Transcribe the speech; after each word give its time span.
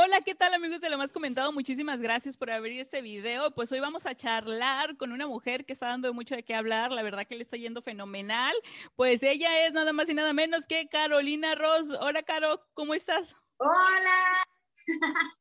Hola, 0.00 0.20
¿qué 0.20 0.36
tal 0.36 0.54
amigos 0.54 0.80
de 0.80 0.90
lo 0.90 0.96
más 0.96 1.10
comentado? 1.10 1.50
Muchísimas 1.50 2.00
gracias 2.00 2.36
por 2.36 2.52
abrir 2.52 2.78
este 2.78 3.02
video. 3.02 3.50
Pues 3.50 3.72
hoy 3.72 3.80
vamos 3.80 4.06
a 4.06 4.14
charlar 4.14 4.96
con 4.96 5.10
una 5.10 5.26
mujer 5.26 5.64
que 5.64 5.72
está 5.72 5.88
dando 5.88 6.14
mucho 6.14 6.36
de 6.36 6.44
qué 6.44 6.54
hablar. 6.54 6.92
La 6.92 7.02
verdad 7.02 7.26
que 7.26 7.34
le 7.34 7.42
está 7.42 7.56
yendo 7.56 7.82
fenomenal. 7.82 8.54
Pues 8.94 9.24
ella 9.24 9.66
es 9.66 9.72
nada 9.72 9.92
más 9.92 10.08
y 10.08 10.14
nada 10.14 10.32
menos 10.32 10.66
que 10.66 10.88
Carolina 10.88 11.56
Ross. 11.56 11.90
Hola, 11.98 12.22
Caro, 12.22 12.64
¿cómo 12.74 12.94
estás? 12.94 13.34
Hola. 13.56 14.46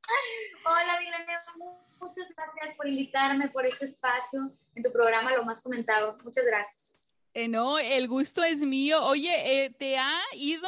Hola, 0.65 0.99
Dilania. 1.01 1.43
Muchas 1.99 2.33
gracias 2.35 2.73
por 2.73 2.89
invitarme 2.89 3.49
por 3.49 3.63
este 3.63 3.85
espacio 3.85 4.51
en 4.73 4.81
tu 4.81 4.91
programa 4.91 5.33
Lo 5.33 5.45
más 5.45 5.61
comentado. 5.61 6.17
Muchas 6.23 6.45
gracias. 6.47 6.97
Eh, 7.35 7.47
no, 7.47 7.77
el 7.77 8.07
gusto 8.07 8.43
es 8.43 8.63
mío. 8.63 9.05
Oye, 9.05 9.65
eh, 9.65 9.69
¿te 9.69 9.99
ha 9.99 10.19
ido? 10.33 10.67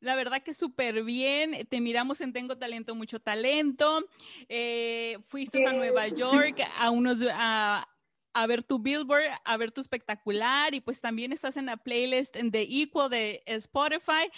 La 0.00 0.14
verdad 0.14 0.42
que 0.42 0.54
súper 0.54 1.02
bien. 1.02 1.66
Te 1.68 1.80
miramos 1.80 2.20
en 2.20 2.32
Tengo 2.32 2.56
Talento, 2.58 2.94
mucho 2.94 3.20
talento. 3.20 4.04
Eh, 4.48 5.18
fuiste 5.26 5.66
a 5.66 5.72
Nueva 5.72 6.08
York 6.08 6.60
a 6.78 6.90
unos 6.90 7.24
a, 7.32 7.88
a, 8.34 8.46
ver 8.46 8.62
tu 8.62 8.78
Billboard, 8.78 9.24
a 9.44 9.56
ver 9.56 9.72
tu 9.72 9.80
espectacular 9.80 10.74
y 10.74 10.80
pues 10.80 11.00
también 11.00 11.32
estás 11.32 11.56
en 11.56 11.66
la 11.66 11.76
playlist 11.76 12.36
de 12.36 12.62
Equal 12.62 13.10
de 13.10 13.42
Spotify. 13.46 14.30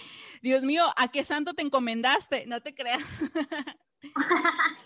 Dios 0.42 0.62
mío, 0.62 0.84
¿a 0.96 1.08
qué 1.08 1.24
santo 1.24 1.54
te 1.54 1.62
encomendaste? 1.62 2.46
No 2.46 2.60
te 2.60 2.74
creas. 2.74 3.02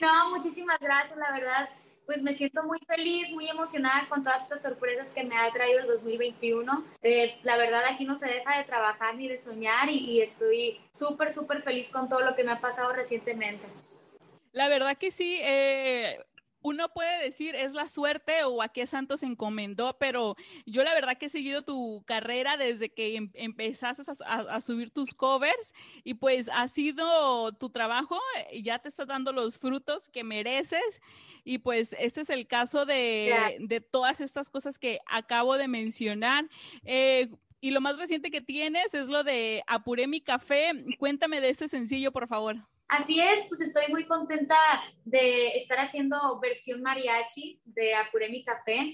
no, 0.00 0.30
muchísimas 0.30 0.78
gracias, 0.78 1.18
la 1.18 1.32
verdad 1.32 1.68
pues 2.06 2.22
me 2.22 2.32
siento 2.32 2.62
muy 2.62 2.78
feliz, 2.86 3.30
muy 3.32 3.48
emocionada 3.48 4.08
con 4.08 4.22
todas 4.22 4.42
estas 4.42 4.62
sorpresas 4.62 5.12
que 5.12 5.24
me 5.24 5.36
ha 5.36 5.52
traído 5.52 5.80
el 5.80 5.86
2021. 5.88 6.84
Eh, 7.02 7.36
la 7.42 7.56
verdad 7.56 7.82
aquí 7.90 8.04
no 8.04 8.14
se 8.16 8.28
deja 8.28 8.56
de 8.56 8.64
trabajar 8.64 9.16
ni 9.16 9.28
de 9.28 9.36
soñar 9.36 9.90
y, 9.90 10.20
estoy 10.20 10.80
súper, 10.92 11.30
súper 11.30 11.60
feliz 11.60 11.90
con 11.90 12.08
todo 12.08 12.20
lo 12.20 12.34
que 12.36 12.44
me 12.44 12.52
ha 12.52 12.60
pasado 12.60 12.92
recientemente. 12.92 13.66
La 14.52 14.68
verdad 14.68 14.96
que 14.96 15.10
sí, 15.10 15.38
eh, 15.42 16.24
uno 16.66 16.88
puede 16.92 17.22
decir 17.22 17.54
es 17.54 17.74
la 17.74 17.88
suerte 17.88 18.42
o 18.42 18.60
a 18.60 18.68
qué 18.68 18.88
santo 18.88 19.16
se 19.16 19.26
encomendó, 19.26 19.96
pero 20.00 20.34
yo 20.66 20.82
la 20.82 20.94
verdad 20.94 21.16
que 21.16 21.26
he 21.26 21.30
seguido 21.30 21.62
tu 21.62 22.02
carrera 22.06 22.56
desde 22.56 22.92
que 22.92 23.14
em, 23.14 23.30
empezaste 23.34 24.02
a, 24.26 24.60
subir 24.60 24.90
tus 24.90 25.14
covers 25.14 25.72
y 26.02 26.14
pues 26.14 26.50
ha 26.52 26.66
sido 26.66 27.52
tu 27.52 27.70
trabajo, 27.70 28.18
eh, 28.50 28.62
ya 28.62 28.80
te 28.80 28.88
está 28.88 29.04
dando 29.04 29.32
los 29.32 29.58
frutos 29.58 30.08
que 30.08 30.24
mereces 30.24 31.00
y 31.44 31.58
pues 31.58 31.94
este 32.00 32.22
es 32.22 32.30
el 32.30 32.48
caso 32.48 32.84
de, 32.84 33.58
de 33.60 33.80
todas 33.80 34.20
estas 34.20 34.50
cosas 34.50 34.76
que 34.80 34.98
acabo 35.06 35.56
de 35.56 35.68
mencionar. 35.68 36.48
Eh, 36.82 37.28
y 37.60 37.70
lo 37.70 37.80
más 37.80 37.98
reciente 37.98 38.32
que 38.32 38.40
tienes 38.40 38.92
es 38.92 39.08
lo 39.08 39.22
de 39.22 39.62
Apuré 39.68 40.08
mi 40.08 40.20
café. 40.20 40.72
Cuéntame 40.98 41.40
de 41.40 41.50
este 41.50 41.68
sencillo, 41.68 42.12
por 42.12 42.26
favor. 42.26 42.56
Así 42.88 43.20
es, 43.20 43.44
pues 43.48 43.60
estoy 43.60 43.90
muy 43.90 44.06
contenta 44.06 44.56
de 45.04 45.48
estar 45.56 45.78
haciendo 45.78 46.38
versión 46.40 46.82
mariachi 46.82 47.60
de 47.64 47.94
Apuré 47.94 48.28
mi 48.28 48.44
café. 48.44 48.90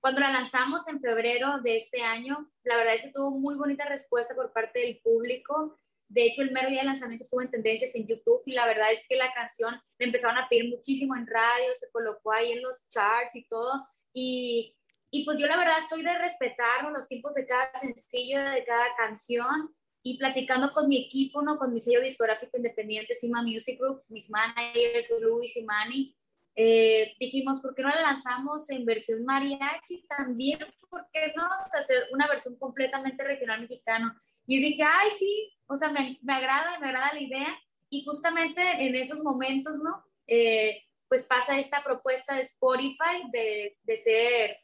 Cuando 0.00 0.20
la 0.20 0.30
lanzamos 0.30 0.86
en 0.88 1.00
febrero 1.00 1.58
de 1.62 1.76
este 1.76 2.02
año, 2.02 2.50
la 2.64 2.76
verdad 2.76 2.94
es 2.94 3.02
que 3.02 3.12
tuvo 3.12 3.30
muy 3.30 3.54
bonita 3.54 3.86
respuesta 3.86 4.34
por 4.34 4.52
parte 4.52 4.80
del 4.80 4.98
público. 4.98 5.78
De 6.08 6.26
hecho, 6.26 6.42
el 6.42 6.50
mero 6.50 6.68
día 6.68 6.80
de 6.80 6.88
lanzamiento 6.88 7.24
estuvo 7.24 7.40
en 7.40 7.50
tendencias 7.50 7.94
en 7.94 8.06
YouTube 8.06 8.42
y 8.44 8.52
la 8.52 8.66
verdad 8.66 8.92
es 8.92 9.06
que 9.08 9.16
la 9.16 9.32
canción 9.32 9.80
le 9.98 10.06
empezaron 10.06 10.36
a 10.36 10.46
pedir 10.50 10.68
muchísimo 10.68 11.16
en 11.16 11.26
radio, 11.26 11.72
se 11.72 11.90
colocó 11.90 12.32
ahí 12.32 12.52
en 12.52 12.60
los 12.60 12.86
charts 12.88 13.34
y 13.34 13.44
todo. 13.44 13.88
Y, 14.12 14.76
y 15.10 15.24
pues 15.24 15.38
yo 15.38 15.46
la 15.46 15.56
verdad 15.56 15.78
soy 15.88 16.02
de 16.02 16.18
respetar 16.18 16.84
los 16.92 17.08
tiempos 17.08 17.32
de 17.32 17.46
cada 17.46 17.72
sencillo, 17.80 18.42
de 18.42 18.62
cada 18.64 18.94
canción 18.98 19.74
y 20.02 20.18
platicando 20.18 20.72
con 20.72 20.88
mi 20.88 21.04
equipo, 21.04 21.42
¿no? 21.42 21.58
con 21.58 21.72
mi 21.72 21.78
sello 21.78 22.00
discográfico 22.00 22.56
independiente, 22.56 23.14
Sima 23.14 23.42
Music 23.42 23.78
Group, 23.78 24.02
mis 24.08 24.28
managers, 24.28 25.12
Luis 25.20 25.56
y 25.56 25.62
Manny, 25.62 26.16
eh, 26.54 27.14
dijimos, 27.18 27.60
¿por 27.60 27.74
qué 27.74 27.82
no 27.82 27.88
la 27.88 28.02
lanzamos 28.02 28.68
en 28.70 28.84
versión 28.84 29.24
mariachi? 29.24 30.04
También, 30.08 30.58
¿por 30.90 31.06
qué 31.12 31.32
no 31.34 31.44
hacer 31.44 32.08
una 32.12 32.28
versión 32.28 32.56
completamente 32.56 33.24
regional 33.24 33.60
mexicano? 33.60 34.14
Y 34.46 34.60
dije, 34.60 34.82
ay, 34.82 35.08
sí, 35.10 35.52
o 35.66 35.76
sea, 35.76 35.88
me, 35.90 36.18
me 36.22 36.34
agrada, 36.34 36.78
me 36.78 36.88
agrada 36.88 37.14
la 37.14 37.20
idea. 37.20 37.58
Y 37.88 38.04
justamente 38.04 38.60
en 38.78 38.94
esos 38.94 39.22
momentos, 39.22 39.76
¿no? 39.82 40.04
Eh, 40.26 40.82
pues 41.08 41.24
pasa 41.24 41.58
esta 41.58 41.82
propuesta 41.82 42.34
de 42.34 42.42
Spotify 42.42 43.30
de, 43.32 43.78
de 43.82 43.96
ser 43.96 44.56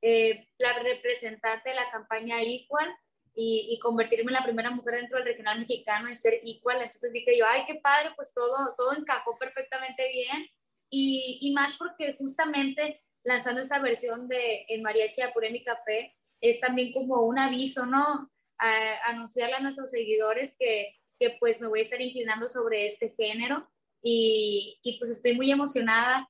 eh, 0.00 0.46
la 0.58 0.72
representante 0.74 1.70
de 1.70 1.76
la 1.76 1.90
campaña 1.90 2.40
Equal 2.40 2.88
y, 3.34 3.78
convertirme 3.80 4.30
en 4.30 4.38
la 4.38 4.44
primera 4.44 4.70
mujer 4.70 4.96
dentro 4.96 5.18
del 5.18 5.26
regional 5.26 5.60
mexicano 5.60 6.08
en 6.08 6.16
ser 6.16 6.40
igual. 6.42 6.78
Entonces 6.78 7.12
dije 7.12 7.38
yo, 7.38 7.46
ay, 7.46 7.62
qué 7.66 7.76
padre, 7.76 8.10
pues 8.16 8.32
todo, 8.34 8.74
todo 8.76 8.96
encajó 8.96 9.36
perfectamente 9.38 10.10
bien. 10.12 10.46
Y, 10.90 11.38
y 11.40 11.52
más 11.52 11.76
porque 11.76 12.14
justamente 12.18 13.02
lanzando 13.24 13.60
esta 13.60 13.78
versión 13.78 14.26
de 14.28 14.64
En 14.68 14.82
Mariachi 14.82 15.20
Apuré 15.20 15.50
mi 15.50 15.62
café 15.62 16.16
es 16.40 16.60
también 16.60 16.92
como 16.92 17.22
un 17.24 17.38
aviso, 17.38 17.86
¿no? 17.86 18.30
A, 18.58 19.10
anunciarle 19.10 19.56
a 19.56 19.60
nuestros 19.60 19.90
seguidores 19.90 20.56
que, 20.58 20.96
que, 21.18 21.36
pues 21.38 21.60
me 21.60 21.68
voy 21.68 21.80
a 21.80 21.82
estar 21.82 22.00
inclinando 22.00 22.48
sobre 22.48 22.86
este 22.86 23.10
género 23.10 23.68
y, 24.02 24.78
y 24.82 24.98
pues 24.98 25.10
estoy 25.10 25.34
muy 25.34 25.50
emocionada. 25.50 26.28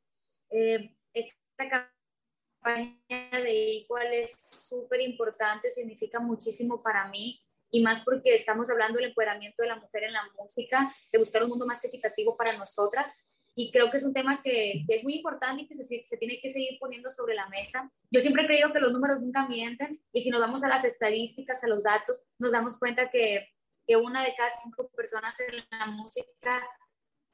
Eh, 0.51 0.95
esta 1.13 1.93
de 2.65 3.53
Igual 3.85 4.13
es 4.13 4.47
súper 4.59 5.01
importante, 5.01 5.71
significa 5.71 6.21
muchísimo 6.21 6.83
para 6.83 7.09
mí 7.09 7.43
y 7.71 7.83
más 7.83 8.01
porque 8.01 8.35
estamos 8.35 8.71
hablando 8.71 8.99
del 8.99 9.09
empoderamiento 9.09 9.63
de 9.63 9.69
la 9.69 9.77
mujer 9.77 10.05
en 10.05 10.13
la 10.13 10.23
música, 10.39 10.93
de 11.13 11.19
buscar 11.19 11.43
un 11.43 11.51
mundo 11.51 11.67
más 11.67 11.85
equitativo 11.85 12.37
para 12.37 12.57
nosotras. 12.57 13.31
Y 13.55 13.71
creo 13.73 13.91
que 13.91 13.97
es 13.97 14.05
un 14.05 14.15
tema 14.15 14.41
que, 14.43 14.85
es 14.89 15.03
muy 15.03 15.15
importante 15.15 15.63
y 15.63 15.67
que 15.67 15.75
se, 15.75 16.05
se, 16.05 16.17
tiene 16.17 16.39
que 16.41 16.49
seguir 16.49 16.79
poniendo 16.79 17.11
sobre 17.11 17.35
la 17.35 17.49
mesa. 17.49 17.91
Yo 18.11 18.21
siempre 18.21 18.45
he 18.45 18.47
creído 18.47 18.73
que 18.73 18.79
los 18.81 18.93
números 18.93 19.21
nunca 19.21 19.49
mienten 19.49 19.91
y 20.13 20.21
si 20.21 20.31
nos 20.31 20.41
vamos 20.41 20.63
a 20.63 20.69
las 20.69 20.85
estadísticas, 20.85 21.65
a 21.65 21.69
los 21.69 21.83
datos, 21.83 22.23
nos 22.39 22.53
damos 22.53 22.77
cuenta 22.79 23.11
que, 23.11 23.49
que 23.87 23.97
una 23.97 24.23
de 24.23 24.35
cada 24.37 24.51
cinco 24.63 24.89
personas 24.91 25.41
en 25.41 25.57
la 25.71 25.87
música 25.87 26.63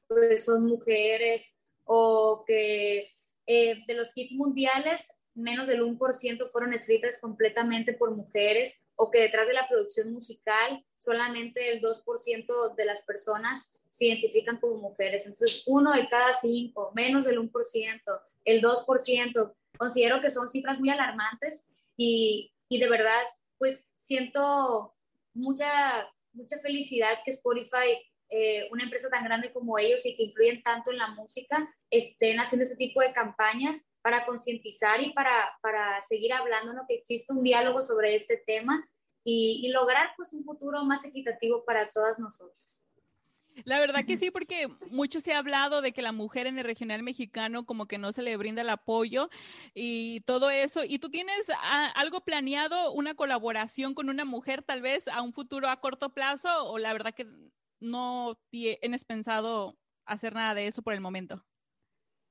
pues, 0.09 0.45
son 0.45 0.67
mujeres 0.67 1.57
o 1.85 2.43
que 2.47 3.07
eh, 3.47 3.85
de 3.87 3.95
los 3.95 4.11
hits 4.15 4.35
mundiales, 4.35 5.13
menos 5.35 5.67
del 5.67 5.83
1% 5.83 6.49
fueron 6.51 6.73
escritas 6.73 7.19
completamente 7.21 7.93
por 7.93 8.15
mujeres 8.15 8.83
o 8.95 9.11
que 9.11 9.21
detrás 9.21 9.49
de 9.49 9.55
la 9.55 9.69
producción 9.69 10.13
musical 10.13 10.85
solamente 10.99 11.73
el 11.73 11.81
2% 11.81 12.75
de 12.77 12.85
las 12.85 13.03
personas 13.03 13.81
se 13.89 14.07
identifican 14.07 14.59
como 14.59 14.77
mujeres. 14.77 15.27
Entonces, 15.27 15.63
uno 15.67 15.93
de 15.93 16.09
cada 16.09 16.33
cinco, 16.33 16.93
menos 16.95 17.25
del 17.25 17.39
1%, 17.39 18.01
el 18.45 18.63
2%, 18.63 19.55
considero 19.77 20.21
que 20.21 20.31
son 20.31 20.49
cifras 20.49 20.79
muy 20.79 20.91
alarmantes 20.91 21.67
y, 21.97 22.53
y 22.69 22.79
de 22.79 22.89
verdad, 22.89 23.23
pues 23.59 23.89
siento 23.95 24.95
mucha, 25.33 26.09
mucha 26.33 26.59
felicidad 26.59 27.19
que 27.25 27.33
Spotify 27.33 27.99
eh, 28.31 28.69
una 28.71 28.85
empresa 28.85 29.09
tan 29.09 29.25
grande 29.25 29.53
como 29.53 29.79
ellos 29.79 30.05
y 30.07 30.17
que 30.17 30.25
influyen 30.25 30.63
tanto 30.63 30.91
en 30.91 30.99
la 30.99 31.09
música 31.09 31.69
estén 31.91 32.39
haciendo 32.39 32.65
este 32.65 32.77
tipo 32.77 33.01
de 33.01 33.13
campañas 33.13 33.91
para 34.03 34.27
concientizar 34.27 35.03
y 35.03 35.13
para, 35.13 35.57
para 35.63 36.01
seguir 36.01 36.33
hablando, 36.33 36.73
¿no? 36.73 36.85
que 36.89 36.95
existe 36.95 37.33
un 37.33 37.43
diálogo 37.43 37.83
sobre 37.83 38.15
este 38.15 38.43
tema 38.47 38.89
y, 39.23 39.61
y 39.63 39.71
lograr 39.71 40.11
pues 40.17 40.33
un 40.33 40.43
futuro 40.43 40.85
más 40.85 41.05
equitativo 41.05 41.65
para 41.65 41.91
todas 41.93 42.19
nosotras. 42.19 42.89
La 43.65 43.79
verdad 43.79 44.05
que 44.05 44.17
sí, 44.17 44.33
porque 44.33 44.67
mucho 44.91 45.21
se 45.21 45.33
ha 45.33 45.39
hablado 45.39 45.81
de 45.81 45.93
que 45.93 46.03
la 46.03 46.11
mujer 46.11 46.49
en 46.49 46.59
el 46.59 46.65
regional 46.65 47.05
mexicano 47.05 47.65
como 47.65 47.87
que 47.87 47.99
no 47.99 48.11
se 48.11 48.23
le 48.23 48.37
brinda 48.37 48.63
el 48.63 48.71
apoyo 48.71 49.31
y 49.75 50.21
todo 50.23 50.51
eso. 50.51 50.83
¿Y 50.83 50.99
tú 50.99 51.09
tienes 51.09 51.47
algo 51.95 52.23
planeado, 52.23 52.91
una 52.93 53.15
colaboración 53.15 53.95
con 53.95 54.09
una 54.09 54.25
mujer 54.25 54.63
tal 54.63 54.83
vez 54.83 55.07
a 55.07 55.23
un 55.23 55.33
futuro 55.33 55.69
a 55.69 55.81
corto 55.81 56.11
plazo 56.11 56.67
o 56.67 56.79
la 56.79 56.93
verdad 56.93 57.15
que 57.15 57.29
no 57.81 58.39
tienes 58.51 59.05
pensado 59.05 59.77
hacer 60.07 60.35
nada 60.35 60.55
de 60.55 60.67
eso 60.67 60.83
por 60.83 60.95
el 60.95 61.01
momento? 61.01 61.45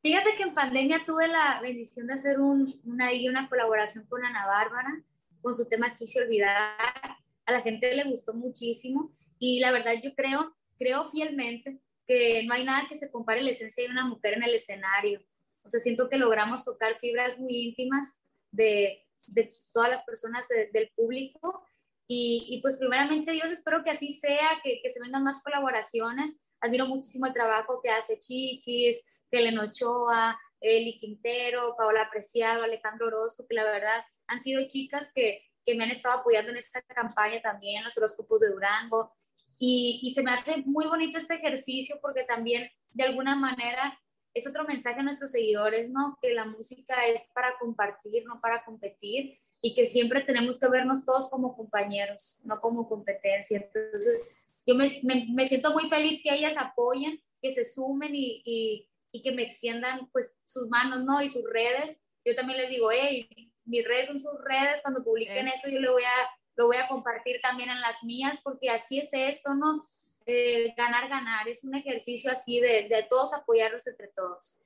Fíjate 0.01 0.35
que 0.35 0.44
en 0.44 0.53
pandemia 0.53 1.06
tuve 1.06 1.27
la 1.27 1.62
bendición 1.62 2.07
de 2.07 2.13
hacer 2.13 2.39
un, 2.39 2.81
una, 2.83 3.09
una 3.29 3.47
colaboración 3.47 4.06
con 4.07 4.25
Ana 4.25 4.45
Bárbara 4.45 5.01
con 5.41 5.53
su 5.53 5.67
tema 5.67 5.94
Quise 5.95 6.21
Olvidar. 6.21 7.17
A 7.45 7.51
la 7.51 7.62
gente 7.62 7.95
le 7.95 8.03
gustó 8.06 8.33
muchísimo 8.33 9.13
y 9.39 9.59
la 9.59 9.71
verdad 9.71 9.94
yo 10.01 10.13
creo, 10.15 10.56
creo 10.77 11.06
fielmente 11.06 11.79
que 12.06 12.44
no 12.45 12.53
hay 12.53 12.65
nada 12.65 12.88
que 12.88 12.95
se 12.95 13.12
compare 13.12 13.41
la 13.41 13.51
esencia 13.51 13.83
de 13.83 13.91
una 13.91 14.06
mujer 14.06 14.33
en 14.33 14.44
el 14.44 14.56
escenario. 14.56 15.21
O 15.63 15.69
sea, 15.69 15.79
siento 15.79 16.09
que 16.09 16.17
logramos 16.17 16.65
tocar 16.65 17.00
fibras 17.00 17.39
muy 17.39 17.56
íntimas 17.56 18.17
de, 18.51 19.06
de 19.27 19.50
todas 19.73 19.89
las 19.89 20.03
personas 20.03 20.47
del 20.50 20.89
público 20.95 21.65
y, 22.07 22.59
pues 22.61 22.77
primeramente 22.77 23.31
Dios, 23.31 23.50
espero 23.50 23.83
que 23.83 23.91
así 23.91 24.13
sea, 24.13 24.59
que, 24.63 24.81
que, 24.81 24.89
se 24.89 25.00
vengan 25.00 25.23
más 25.23 25.41
colaboraciones. 25.41 26.38
Admiro 26.59 26.85
muchísimo 26.85 27.25
el 27.25 27.33
trabajo 27.33 27.79
que 27.81 27.89
hace 27.89 28.19
Chiquis, 28.19 29.03
Helen 29.31 29.59
Ochoa, 29.59 30.38
Eli 30.59 30.97
Quintero, 30.97 31.75
Paola 31.77 32.09
Preciado, 32.11 32.63
Alejandro 32.63 33.07
Orozco, 33.07 33.45
que 33.47 33.55
la 33.55 33.63
verdad 33.63 34.03
han 34.27 34.39
sido 34.39 34.67
chicas 34.67 35.11
que, 35.13 35.44
que 35.65 35.75
me 35.75 35.85
han 35.85 35.91
estado 35.91 36.19
apoyando 36.19 36.51
en 36.51 36.57
esta 36.57 36.81
campaña 36.81 37.41
también, 37.41 37.83
los 37.83 37.97
horóscopos 37.97 38.41
de 38.41 38.50
Durango. 38.50 39.13
Y, 39.59 40.01
y 40.03 40.11
se 40.11 40.23
me 40.23 40.31
hace 40.31 40.57
muy 40.65 40.85
bonito 40.88 41.17
este 41.17 41.35
ejercicio 41.35 42.00
porque 42.01 42.23
también 42.23 42.69
de 42.91 43.03
alguna 43.03 43.35
manera 43.35 43.97
es 44.33 44.47
otro 44.47 44.65
mensaje 44.65 45.00
a 45.00 45.03
nuestros 45.03 45.31
seguidores, 45.31 45.89
¿no? 45.89 46.17
Que 46.21 46.33
la 46.33 46.45
música 46.45 47.05
es 47.07 47.25
para 47.33 47.57
compartir, 47.59 48.25
no 48.25 48.41
para 48.41 48.63
competir 48.65 49.39
y 49.65 49.74
que 49.74 49.86
siempre 49.86 50.19
tenemos 50.19 50.60
que 50.60 50.68
vernos 50.68 51.06
todos 51.06 51.30
como 51.30 51.56
compañeros, 51.56 52.42
no 52.44 52.60
como 52.60 52.89
competencia. 52.89 53.57
Entonces, 53.57 54.30
yo 54.68 54.75
me, 54.75 54.92
me, 55.33 55.45
siento 55.45 55.71
muy 55.71 55.89
feliz 55.89 56.21
que 56.21 56.36
ellas 56.36 56.57
apoyen, 56.57 57.24
que 57.42 57.50
se 57.50 57.63
sumen 57.63 58.13
y, 58.13 58.42
y, 58.44 58.89
y, 59.13 59.21
que 59.21 59.31
me 59.31 59.42
extiendan 59.42 60.10
pues 60.12 60.36
sus 60.44 60.68
manos, 60.68 61.06
¿no? 61.06 61.21
Y 61.21 61.30
sus 61.30 61.45
redes. 61.50 62.04
Yo 62.25 62.36
también 62.36 62.60
les 62.60 62.69
digo, 62.69 62.89
hey, 62.92 63.30
mis 63.63 63.86
redes 63.86 64.07
son 64.07 64.19
sus 64.19 64.38
redes, 64.44 64.81
cuando 64.81 65.01
publiquen 65.01 65.48
eso 65.48 65.69
yo 65.69 65.80
lo 65.80 65.94
voy 65.94 66.04
a, 66.04 66.30
lo 66.57 66.65
voy 66.65 66.75
a 66.75 66.89
compartir 66.89 67.39
también 67.42 67.69
en 67.69 67.80
las 67.80 68.04
mías, 68.04 68.42
porque 68.44 68.69
así 68.69 69.00
es 69.00 69.13
esto, 69.13 69.54
¿no? 69.56 69.88
Eh, 70.25 70.74
ganar, 70.75 71.07
ganar, 71.07 71.48
es 71.48 71.63
un 71.63 71.74
ejercicio 71.75 72.30
así 72.30 72.60
de, 72.60 72.89
de 72.89 73.07
todos 73.10 73.33
apoyarnos 73.33 73.88
entre 73.88 74.10
todos. 74.10 74.57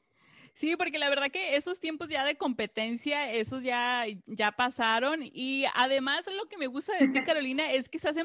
Sí, 0.57 0.75
porque 0.75 0.97
la 0.97 1.07
verdad 1.07 1.29
que 1.29 1.55
esos 1.55 1.79
tiempos 1.79 2.09
ya 2.09 2.25
de 2.25 2.35
competencia, 2.35 3.31
esos 3.31 3.61
ya, 3.61 4.05
ya 4.25 4.51
pasaron. 4.53 5.19
Y 5.21 5.65
además 5.75 6.25
lo 6.35 6.47
que 6.47 6.57
me 6.57 6.65
gusta 6.65 6.97
de 6.97 7.09
ti, 7.09 7.21
Carolina, 7.23 7.71
es 7.71 7.89
que 7.89 7.97
estás 7.97 8.15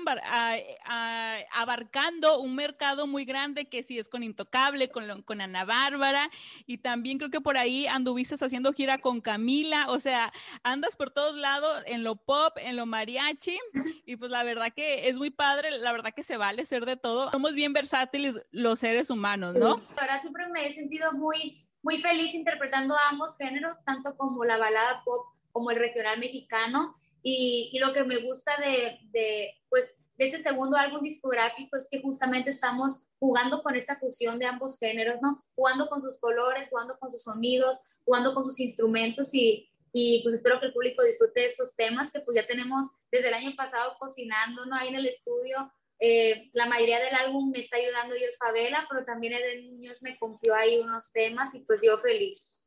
abarcando 1.53 2.41
un 2.41 2.55
mercado 2.55 3.07
muy 3.07 3.27
grande 3.27 3.67
que 3.67 3.83
si 3.83 3.99
es 3.99 4.09
con 4.09 4.23
Intocable, 4.23 4.89
con, 4.89 5.21
con 5.25 5.43
Ana 5.43 5.67
Bárbara. 5.67 6.31
Y 6.67 6.79
también 6.79 7.19
creo 7.19 7.29
que 7.29 7.43
por 7.43 7.59
ahí 7.59 7.87
anduviste 7.87 8.35
haciendo 8.43 8.73
gira 8.73 8.97
con 8.97 9.21
Camila. 9.21 9.91
O 9.91 10.01
sea, 10.01 10.33
andas 10.63 10.97
por 10.97 11.11
todos 11.11 11.37
lados 11.37 11.83
en 11.85 12.03
lo 12.03 12.17
pop, 12.17 12.57
en 12.57 12.77
lo 12.77 12.87
mariachi. 12.87 13.59
Y 14.07 14.17
pues 14.17 14.31
la 14.31 14.43
verdad 14.43 14.73
que 14.75 15.11
es 15.11 15.19
muy 15.19 15.29
padre, 15.29 15.71
la 15.71 15.93
verdad 15.93 16.15
que 16.15 16.23
se 16.23 16.39
vale 16.39 16.65
ser 16.65 16.87
de 16.87 16.97
todo. 16.97 17.31
Somos 17.31 17.55
bien 17.55 17.75
versátiles 17.75 18.41
los 18.53 18.79
seres 18.79 19.11
humanos, 19.11 19.55
¿no? 19.55 19.83
Ahora 19.99 20.19
siempre 20.19 20.49
me 20.49 20.65
he 20.65 20.71
sentido 20.71 21.13
muy 21.13 21.69
muy 21.83 22.01
feliz 22.01 22.35
interpretando 22.35 22.95
ambos 23.11 23.37
géneros, 23.37 23.85
tanto 23.85 24.17
como 24.17 24.45
la 24.45 24.57
balada 24.57 25.03
pop 25.05 25.27
como 25.53 25.71
el 25.71 25.79
regional 25.79 26.19
mexicano. 26.19 26.97
Y, 27.23 27.71
y 27.73 27.79
lo 27.79 27.93
que 27.93 28.05
me 28.05 28.19
gusta 28.19 28.57
de, 28.57 28.99
de, 29.13 29.55
pues, 29.69 29.97
de 30.19 30.25
este 30.25 30.39
segundo 30.39 30.77
álbum 30.77 31.03
discográfico 31.03 31.77
es 31.77 31.89
que 31.91 32.01
justamente 32.01 32.51
estamos 32.51 32.99
jugando 33.19 33.63
con 33.63 33.77
esta 33.77 33.97
fusión 33.97 34.39
de 34.39 34.47
ambos 34.47 34.79
géneros, 34.79 35.17
¿no? 35.23 35.45
Jugando 35.55 35.89
con 35.89 36.01
sus 36.01 36.19
colores, 36.19 36.69
jugando 36.69 36.99
con 36.99 37.13
sus 37.13 37.23
sonidos, 37.23 37.79
jugando 38.05 38.35
con 38.35 38.45
sus 38.45 38.59
instrumentos 38.59 39.33
y, 39.35 39.69
y 39.93 40.21
pues 40.23 40.35
espero 40.35 40.59
que 40.59 40.67
el 40.67 40.73
público 40.73 41.05
disfrute 41.05 41.41
de 41.41 41.47
estos 41.47 41.77
temas 41.77 42.11
que 42.11 42.21
pues 42.21 42.35
ya 42.35 42.47
tenemos 42.47 42.87
desde 43.13 43.29
el 43.29 43.35
año 43.35 43.55
pasado 43.57 43.97
cocinando, 43.99 44.67
¿no? 44.67 44.75
Ahí 44.75 44.89
en 44.89 44.97
el 44.97 45.07
estudio 45.07 45.73
eh, 46.05 46.51
la 46.53 46.67
mayoría 46.67 46.99
del 46.99 47.15
álbum 47.15 47.53
me 47.53 47.61
está 47.61 47.77
ayudando 47.77 48.17
Dios 48.17 48.37
Favela, 48.37 48.85
pero 48.91 49.05
también 49.05 49.35
Eden 49.35 49.71
Muñoz 49.71 50.03
me 50.03 50.19
confió 50.19 50.53
ahí 50.53 50.81
unos 50.81 51.13
temas 51.13 51.55
y 51.55 51.61
pues 51.61 51.81
yo 51.81 51.97
feliz. 51.97 52.59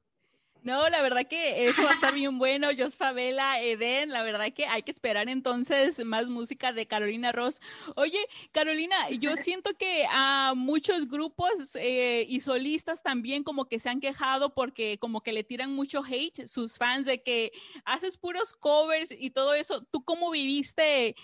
No, 0.64 0.90
la 0.90 1.02
verdad 1.02 1.28
que 1.28 1.64
eso 1.64 1.84
va 1.84 1.92
a 1.92 1.94
estar 1.96 2.14
bien 2.14 2.40
bueno. 2.40 2.70
Jos 2.76 2.96
Favela, 2.96 3.62
Eden, 3.62 4.10
la 4.10 4.24
verdad 4.24 4.54
que 4.54 4.66
hay 4.66 4.84
que 4.84 4.92
esperar 4.92 5.28
entonces 5.28 6.04
más 6.06 6.30
música 6.30 6.72
de 6.72 6.88
Carolina 6.88 7.34
Ross. 7.34 7.60
Oye, 7.96 8.18
Carolina, 8.54 8.96
yo 9.10 9.36
siento 9.36 9.74
que 9.78 10.08
a 10.10 10.54
muchos 10.56 11.10
grupos 11.10 11.76
eh, 11.76 12.26
y 12.30 12.40
solistas 12.40 13.04
también 13.04 13.44
como 13.44 13.66
que 13.66 13.80
se 13.80 13.90
han 13.90 14.00
quejado 14.00 14.56
porque 14.56 14.98
como 14.98 15.22
que 15.22 15.34
le 15.34 15.44
tiran 15.44 15.74
mucho 15.74 16.02
hate 16.04 16.48
sus 16.48 16.78
fans 16.78 17.06
de 17.06 17.22
que 17.22 17.52
haces 17.84 18.18
puros 18.18 18.54
covers 18.54 19.12
y 19.12 19.32
todo 19.32 19.54
eso. 19.54 19.84
¿Tú 19.84 20.06
cómo 20.06 20.32
viviste? 20.32 21.18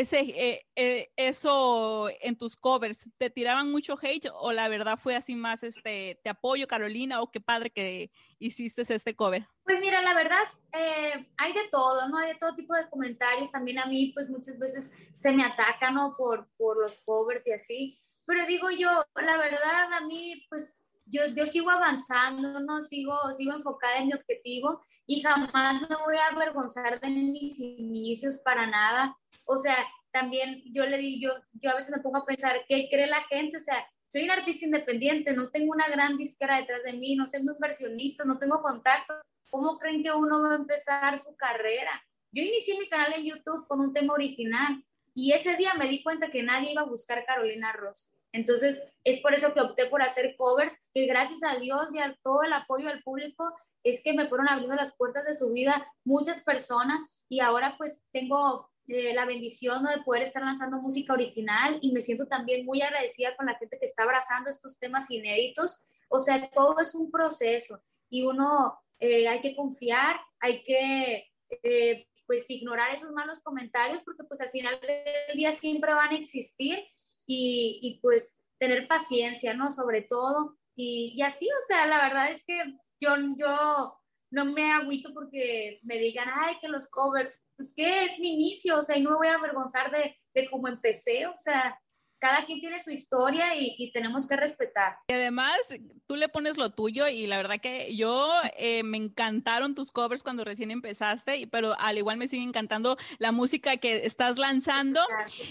Ese, 0.00 0.18
eh, 0.20 0.66
eh, 0.74 1.12
eso 1.16 2.08
en 2.20 2.36
tus 2.36 2.56
covers? 2.56 3.04
¿Te 3.16 3.30
tiraban 3.30 3.70
mucho 3.70 3.96
hate 4.02 4.28
o 4.34 4.50
la 4.50 4.66
verdad 4.66 4.98
fue 4.98 5.14
así 5.14 5.36
más, 5.36 5.62
este, 5.62 6.20
te 6.24 6.30
apoyo 6.30 6.66
Carolina 6.66 7.22
o 7.22 7.30
qué 7.30 7.40
padre 7.40 7.70
que 7.70 8.10
hiciste 8.40 8.82
este 8.82 9.14
cover? 9.14 9.46
Pues 9.62 9.78
mira, 9.78 10.02
la 10.02 10.12
verdad, 10.12 10.42
eh, 10.72 11.30
hay 11.36 11.52
de 11.52 11.68
todo, 11.70 12.08
¿no? 12.08 12.18
Hay 12.18 12.32
de 12.32 12.38
todo 12.40 12.56
tipo 12.56 12.74
de 12.74 12.90
comentarios. 12.90 13.52
También 13.52 13.78
a 13.78 13.86
mí, 13.86 14.10
pues 14.12 14.28
muchas 14.28 14.58
veces 14.58 14.92
se 15.14 15.32
me 15.32 15.44
atacan, 15.44 15.94
¿no? 15.94 16.14
Por, 16.18 16.48
por 16.56 16.76
los 16.82 16.98
covers 17.00 17.46
y 17.46 17.52
así. 17.52 18.02
Pero 18.26 18.46
digo 18.46 18.70
yo, 18.70 18.90
la 19.14 19.36
verdad, 19.36 19.92
a 19.92 20.00
mí, 20.00 20.44
pues 20.50 20.76
yo, 21.06 21.22
yo 21.36 21.46
sigo 21.46 21.70
avanzando, 21.70 22.58
¿no? 22.58 22.80
Sigo, 22.80 23.16
sigo 23.30 23.52
enfocada 23.52 23.98
en 23.98 24.08
mi 24.08 24.14
objetivo 24.14 24.84
y 25.06 25.22
jamás 25.22 25.82
me 25.82 25.94
voy 26.04 26.16
a 26.16 26.34
avergonzar 26.34 27.00
de 27.00 27.10
mis 27.10 27.60
inicios 27.60 28.38
para 28.38 28.66
nada 28.66 29.16
o 29.44 29.56
sea, 29.56 29.76
también 30.10 30.62
yo 30.66 30.86
le 30.86 30.98
digo, 30.98 31.34
yo, 31.34 31.42
yo 31.54 31.70
a 31.70 31.74
veces 31.74 31.90
me 31.90 32.02
pongo 32.02 32.18
a 32.18 32.26
pensar, 32.26 32.64
¿qué 32.68 32.88
cree 32.90 33.06
la 33.06 33.22
gente? 33.22 33.56
O 33.56 33.60
sea, 33.60 33.84
soy 34.08 34.24
un 34.24 34.30
artista 34.30 34.64
independiente, 34.64 35.34
no 35.34 35.50
tengo 35.50 35.72
una 35.72 35.88
gran 35.88 36.16
disquera 36.16 36.58
detrás 36.58 36.84
de 36.84 36.92
mí, 36.92 37.16
no 37.16 37.30
tengo 37.30 37.52
inversionistas, 37.52 38.26
no 38.26 38.38
tengo 38.38 38.62
contactos. 38.62 39.16
¿Cómo 39.50 39.76
creen 39.78 40.02
que 40.02 40.12
uno 40.12 40.40
va 40.40 40.52
a 40.52 40.56
empezar 40.56 41.18
su 41.18 41.34
carrera? 41.36 42.00
Yo 42.30 42.42
inicié 42.42 42.78
mi 42.78 42.88
canal 42.88 43.12
en 43.12 43.24
YouTube 43.24 43.66
con 43.66 43.80
un 43.80 43.92
tema 43.92 44.14
original 44.14 44.84
y 45.14 45.32
ese 45.32 45.56
día 45.56 45.74
me 45.74 45.88
di 45.88 46.02
cuenta 46.02 46.30
que 46.30 46.42
nadie 46.42 46.72
iba 46.72 46.82
a 46.82 46.86
buscar 46.86 47.24
Carolina 47.24 47.72
Ross. 47.72 48.10
Entonces, 48.32 48.82
es 49.04 49.18
por 49.18 49.34
eso 49.34 49.54
que 49.54 49.60
opté 49.60 49.86
por 49.86 50.02
hacer 50.02 50.34
covers, 50.36 50.76
que 50.92 51.06
gracias 51.06 51.42
a 51.44 51.56
Dios 51.58 51.94
y 51.94 52.00
a 52.00 52.16
todo 52.22 52.42
el 52.42 52.52
apoyo 52.52 52.88
del 52.88 53.02
público, 53.02 53.52
es 53.84 54.02
que 54.02 54.12
me 54.12 54.28
fueron 54.28 54.48
abriendo 54.48 54.74
las 54.74 54.94
puertas 54.94 55.26
de 55.26 55.34
su 55.34 55.52
vida 55.52 55.86
muchas 56.04 56.42
personas 56.42 57.04
y 57.28 57.40
ahora 57.40 57.76
pues 57.78 58.00
tengo 58.12 58.70
eh, 58.86 59.14
la 59.14 59.24
bendición 59.24 59.82
de 59.84 60.02
poder 60.02 60.22
estar 60.24 60.42
lanzando 60.42 60.82
música 60.82 61.12
original 61.14 61.78
y 61.80 61.92
me 61.92 62.00
siento 62.00 62.26
también 62.26 62.66
muy 62.66 62.82
agradecida 62.82 63.34
con 63.36 63.46
la 63.46 63.56
gente 63.56 63.78
que 63.78 63.86
está 63.86 64.02
abrazando 64.02 64.50
estos 64.50 64.78
temas 64.78 65.10
inéditos. 65.10 65.82
O 66.08 66.18
sea, 66.18 66.50
todo 66.50 66.78
es 66.80 66.94
un 66.94 67.10
proceso 67.10 67.82
y 68.10 68.24
uno 68.24 68.78
eh, 68.98 69.26
hay 69.26 69.40
que 69.40 69.54
confiar, 69.54 70.20
hay 70.38 70.62
que 70.62 71.30
eh, 71.62 72.08
pues 72.26 72.48
ignorar 72.50 72.92
esos 72.92 73.10
malos 73.12 73.40
comentarios 73.40 74.02
porque 74.02 74.24
pues 74.24 74.40
al 74.40 74.50
final 74.50 74.78
del 74.80 75.36
día 75.36 75.52
siempre 75.52 75.94
van 75.94 76.10
a 76.10 76.18
existir 76.18 76.78
y, 77.26 77.78
y 77.82 78.00
pues 78.00 78.38
tener 78.58 78.86
paciencia, 78.86 79.54
¿no? 79.54 79.70
Sobre 79.70 80.02
todo. 80.02 80.58
Y, 80.74 81.12
y, 81.16 81.22
así, 81.22 81.48
o 81.48 81.60
sea, 81.66 81.86
la 81.86 82.02
verdad 82.02 82.30
es 82.30 82.44
que 82.44 82.58
yo, 83.00 83.14
yo 83.36 83.98
no 84.30 84.46
me 84.46 84.72
agüito 84.72 85.12
porque 85.12 85.80
me 85.82 85.98
digan, 85.98 86.28
ay, 86.34 86.56
que 86.60 86.68
los 86.68 86.88
covers, 86.88 87.44
pues 87.56 87.72
que 87.74 88.04
es 88.04 88.18
mi 88.18 88.34
inicio, 88.34 88.78
o 88.78 88.82
sea, 88.82 88.96
y 88.96 89.02
no 89.02 89.10
me 89.10 89.16
voy 89.16 89.26
a 89.28 89.34
avergonzar 89.34 89.90
de, 89.90 90.16
de 90.34 90.50
cómo 90.50 90.68
empecé, 90.68 91.26
o 91.26 91.36
sea, 91.36 91.78
cada 92.24 92.46
quien 92.46 92.58
tiene 92.58 92.80
su 92.80 92.90
historia 92.90 93.54
y, 93.54 93.92
tenemos 93.92 94.26
que 94.26 94.34
respetar. 94.34 94.96
Y 95.08 95.12
además, 95.12 95.58
tú 96.06 96.16
le 96.16 96.30
pones 96.30 96.56
lo 96.56 96.70
tuyo 96.70 97.06
y 97.06 97.26
la 97.26 97.36
verdad 97.36 97.60
que 97.60 97.94
yo 97.94 98.32
eh, 98.56 98.82
me 98.82 98.96
encantaron 98.96 99.74
tus 99.74 99.92
covers 99.92 100.22
cuando 100.22 100.42
recién 100.42 100.70
empezaste, 100.70 101.46
pero 101.48 101.78
al 101.78 101.98
igual 101.98 102.16
me 102.16 102.26
sigue 102.26 102.42
encantando 102.42 102.96
la 103.18 103.30
música 103.30 103.76
que 103.76 104.06
estás 104.06 104.38
lanzando. 104.38 105.02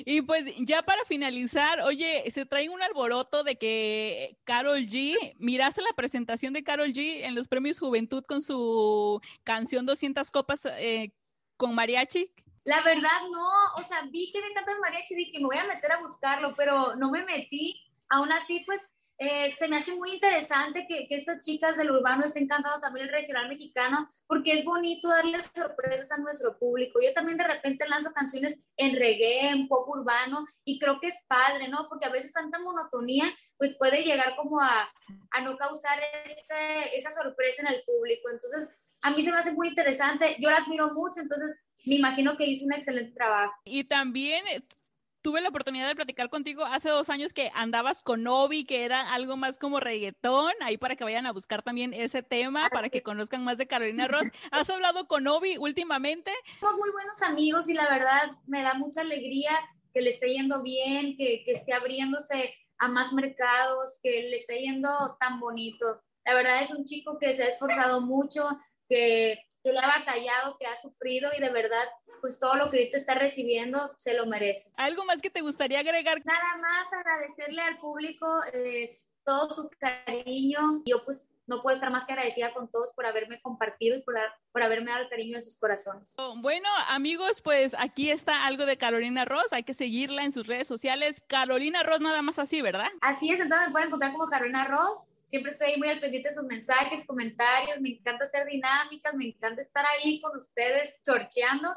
Y 0.03 0.23
pues 0.23 0.45
ya 0.61 0.81
para 0.81 1.05
finalizar, 1.05 1.79
oye, 1.81 2.23
se 2.31 2.47
trae 2.47 2.69
un 2.69 2.81
alboroto 2.81 3.43
de 3.43 3.55
que 3.55 4.39
Carol 4.43 4.87
G, 4.87 5.35
miraste 5.37 5.83
la 5.83 5.93
presentación 5.95 6.53
de 6.53 6.63
Carol 6.63 6.91
G 6.91 7.19
en 7.21 7.35
los 7.35 7.47
premios 7.47 7.79
Juventud 7.79 8.23
con 8.23 8.41
su 8.41 9.21
canción 9.43 9.85
200 9.85 10.31
copas 10.31 10.65
eh, 10.79 11.13
con 11.55 11.75
mariachi. 11.75 12.33
La 12.65 12.81
verdad, 12.81 13.27
no, 13.29 13.49
o 13.75 13.83
sea, 13.83 14.03
vi 14.09 14.31
que 14.31 14.39
me 14.41 14.47
encanta 14.47 14.71
el 14.71 14.79
mariachi 14.79 15.13
y 15.13 15.17
dije, 15.17 15.39
me 15.39 15.45
voy 15.45 15.57
a 15.57 15.65
meter 15.65 15.91
a 15.91 16.01
buscarlo, 16.01 16.53
pero 16.55 16.95
no 16.95 17.11
me 17.11 17.23
metí. 17.25 17.81
Aún 18.09 18.31
así, 18.31 18.61
pues, 18.65 18.87
eh, 19.17 19.53
se 19.57 19.67
me 19.67 19.75
hace 19.75 19.93
muy 19.95 20.11
interesante 20.11 20.85
que, 20.87 21.07
que, 21.07 21.15
estas 21.15 21.41
chicas 21.41 21.77
del 21.77 21.91
urbano 21.91 22.25
estén 22.25 22.47
cantando 22.47 22.79
también 22.79 23.07
el 23.07 23.13
regional 23.13 23.47
mexicano, 23.47 24.09
porque 24.27 24.53
es 24.53 24.65
bonito 24.65 25.07
darles 25.07 25.51
sorpresas 25.53 26.11
a 26.13 26.17
nuestro 26.17 26.57
público. 26.57 26.99
Yo 27.01 27.13
también 27.13 27.37
de 27.37 27.43
repente 27.43 27.87
lanzo 27.87 28.11
canciones 28.13 28.59
en 28.77 28.95
reggae, 28.95 29.49
en 29.49 29.67
pop 29.67 29.87
urbano, 29.87 30.45
y 30.63 30.79
creo 30.79 30.99
que 30.99 31.07
es 31.07 31.21
padre, 31.27 31.67
¿no? 31.67 31.87
Porque 31.89 32.05
a 32.05 32.11
veces 32.11 32.33
tanta 32.33 32.59
monotonía, 32.59 33.25
pues 33.57 33.75
puede 33.75 34.03
llegar 34.03 34.35
como 34.35 34.59
a, 34.61 34.89
a 35.31 35.41
no 35.41 35.57
causar 35.57 35.99
ese, 36.25 36.95
esa 36.95 37.11
sorpresa 37.11 37.61
en 37.61 37.67
el 37.67 37.83
público. 37.83 38.29
Entonces, 38.29 38.71
a 39.03 39.11
mí 39.11 39.21
se 39.21 39.31
me 39.31 39.37
hace 39.37 39.53
muy 39.53 39.67
interesante, 39.67 40.37
yo 40.39 40.49
la 40.49 40.57
admiro 40.57 40.93
mucho, 40.93 41.19
entonces 41.19 41.61
me 41.85 41.95
imagino 41.95 42.37
que 42.37 42.47
hizo 42.47 42.65
un 42.65 42.73
excelente 42.73 43.13
trabajo. 43.13 43.53
Y 43.65 43.83
también 43.83 44.45
eh, 44.47 44.61
tuve 45.23 45.41
la 45.41 45.49
oportunidad 45.49 45.87
de 45.87 45.95
platicar 45.95 46.29
contigo 46.29 46.65
hace 46.65 46.89
dos 46.89 47.09
años 47.09 47.33
que 47.33 47.49
andabas 47.55 48.03
con 48.03 48.23
Novi, 48.23 48.65
que 48.65 48.83
era 48.83 49.13
algo 49.13 49.37
más 49.37 49.57
como 49.57 49.79
reggaetón, 49.79 50.51
ahí 50.61 50.77
para 50.77 50.95
que 50.95 51.05
vayan 51.05 51.25
a 51.25 51.31
buscar 51.31 51.63
también 51.63 51.93
ese 51.93 52.21
tema, 52.21 52.69
para 52.69 52.89
que 52.89 53.01
conozcan 53.01 53.43
más 53.43 53.57
de 53.57 53.65
Carolina 53.65 54.07
Ross. 54.07 54.27
¿Has 54.51 54.69
hablado 54.69 55.07
con 55.07 55.23
Novi 55.23 55.57
últimamente? 55.57 56.31
Somos 56.59 56.77
muy 56.77 56.91
buenos 56.91 57.21
amigos 57.21 57.69
y 57.69 57.73
la 57.73 57.89
verdad 57.89 58.37
me 58.45 58.61
da 58.61 58.73
mucha 58.73 59.01
alegría 59.01 59.51
que 59.93 60.01
le 60.01 60.09
esté 60.09 60.33
yendo 60.33 60.61
bien, 60.61 61.15
que, 61.15 61.43
que 61.45 61.51
esté 61.51 61.73
abriéndose 61.73 62.53
a 62.77 62.87
más 62.89 63.13
mercados, 63.13 63.99
que 64.03 64.23
le 64.23 64.35
esté 64.35 64.59
yendo 64.59 64.89
tan 65.19 65.39
bonito. 65.39 66.01
La 66.25 66.33
verdad 66.33 66.61
es 66.61 66.71
un 66.71 66.83
chico 66.83 67.17
que 67.17 67.31
se 67.31 67.43
ha 67.43 67.47
esforzado 67.47 68.01
mucho, 68.01 68.45
que 68.89 69.39
que 69.63 69.71
le 69.71 69.79
ha 69.79 69.87
batallado, 69.87 70.57
que 70.57 70.65
ha 70.65 70.75
sufrido 70.75 71.31
y 71.35 71.41
de 71.41 71.49
verdad, 71.49 71.87
pues 72.21 72.37
todo 72.39 72.55
lo 72.55 72.69
que 72.69 72.77
ahorita 72.77 72.97
está 72.97 73.15
recibiendo 73.15 73.95
se 73.97 74.13
lo 74.13 74.25
merece. 74.25 74.71
¿Algo 74.75 75.05
más 75.05 75.21
que 75.21 75.29
te 75.29 75.41
gustaría 75.41 75.79
agregar? 75.79 76.21
Nada 76.25 76.57
más 76.61 76.91
agradecerle 76.91 77.61
al 77.61 77.77
público 77.77 78.27
eh, 78.53 79.01
todo 79.23 79.49
su 79.49 79.69
cariño. 79.79 80.83
Yo 80.85 81.03
pues 81.05 81.31
no 81.47 81.61
puedo 81.61 81.73
estar 81.73 81.91
más 81.91 82.05
que 82.05 82.13
agradecida 82.13 82.53
con 82.53 82.69
todos 82.69 82.91
por 82.91 83.05
haberme 83.05 83.41
compartido 83.41 83.97
y 83.97 84.01
por, 84.01 84.15
por 84.51 84.63
haberme 84.63 84.91
dado 84.91 85.03
el 85.03 85.09
cariño 85.09 85.35
de 85.35 85.41
sus 85.41 85.57
corazones. 85.57 86.15
Bueno, 86.37 86.67
amigos, 86.87 87.41
pues 87.41 87.75
aquí 87.77 88.11
está 88.11 88.45
algo 88.45 88.65
de 88.65 88.77
Carolina 88.77 89.25
Ross. 89.25 89.51
Hay 89.51 89.63
que 89.63 89.73
seguirla 89.73 90.23
en 90.23 90.31
sus 90.31 90.47
redes 90.47 90.67
sociales. 90.67 91.21
Carolina 91.27 91.83
Ross, 91.83 92.01
nada 92.01 92.21
más 92.21 92.39
así, 92.39 92.61
¿verdad? 92.61 92.89
Así 93.01 93.31
es, 93.31 93.39
entonces 93.39 93.67
me 93.67 93.71
pueden 93.71 93.87
encontrar 93.87 94.11
como 94.11 94.27
Carolina 94.27 94.65
Ross. 94.65 95.07
Siempre 95.33 95.51
estoy 95.51 95.69
ahí 95.69 95.77
muy 95.79 95.87
al 95.87 95.99
pendiente 95.99 96.29
de 96.29 96.35
sus 96.35 96.43
mensajes, 96.43 97.07
comentarios. 97.07 97.81
Me 97.81 97.89
encanta 97.89 98.23
hacer 98.23 98.45
dinámicas, 98.45 99.15
me 99.15 99.25
encanta 99.25 99.61
estar 99.61 99.83
ahí 99.83 100.21
con 100.21 100.37
ustedes, 100.37 101.01
chorcheando. 101.03 101.69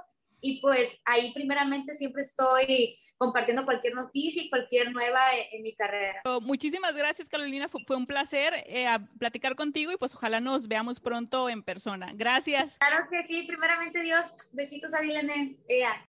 Y 0.43 0.61
pues 0.61 1.01
ahí 1.07 1.33
primeramente 1.33 1.95
siempre 1.95 2.21
estoy 2.21 2.99
compartiendo 3.17 3.65
cualquier 3.65 3.95
noticia 3.95 4.43
y 4.43 4.51
cualquier 4.51 4.93
nueva 4.93 5.23
en, 5.51 5.63
mi 5.63 5.75
carrera. 5.75 6.21
Muchísimas 6.43 6.95
gracias, 6.95 7.31
Carolina. 7.31 7.67
Fue, 7.71 7.97
un 7.97 8.05
placer 8.05 8.53
eh, 8.67 8.89
platicar 9.19 9.57
contigo 9.57 9.91
y 9.91 9.97
pues 9.97 10.15
ojalá 10.15 10.39
nos 10.39 10.69
veamos 10.69 11.01
pronto 11.01 11.49
en 11.49 11.63
persona. 11.63 12.13
Gracias. 12.15 12.77
Claro 12.77 13.09
que 13.11 13.23
sí. 13.23 13.45
Primeramente, 13.45 14.03
Dios. 14.03 14.35
Besitos 14.53 14.93
a 14.93 15.01
Dilene. 15.01 15.57
Ea. 15.67 16.07